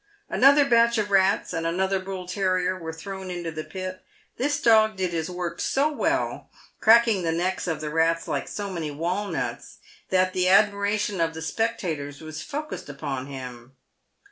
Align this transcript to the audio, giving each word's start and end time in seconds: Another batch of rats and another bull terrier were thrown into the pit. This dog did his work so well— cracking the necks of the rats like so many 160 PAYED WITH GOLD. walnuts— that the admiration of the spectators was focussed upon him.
Another 0.31 0.65
batch 0.65 0.97
of 0.97 1.11
rats 1.11 1.53
and 1.53 1.67
another 1.67 1.99
bull 1.99 2.25
terrier 2.27 2.75
were 2.75 2.91
thrown 2.91 3.29
into 3.29 3.51
the 3.51 3.63
pit. 3.63 4.01
This 4.37 4.59
dog 4.59 4.95
did 4.97 5.11
his 5.11 5.29
work 5.29 5.59
so 5.61 5.91
well— 5.91 6.49
cracking 6.81 7.21
the 7.21 7.31
necks 7.31 7.67
of 7.67 7.81
the 7.81 7.91
rats 7.91 8.27
like 8.27 8.47
so 8.47 8.71
many 8.71 8.89
160 8.89 8.97
PAYED 8.97 9.29
WITH 9.29 9.37
GOLD. 9.37 9.41
walnuts— 9.43 9.77
that 10.09 10.33
the 10.33 10.49
admiration 10.49 11.21
of 11.21 11.35
the 11.35 11.43
spectators 11.43 12.19
was 12.19 12.41
focussed 12.41 12.89
upon 12.89 13.27
him. 13.27 13.73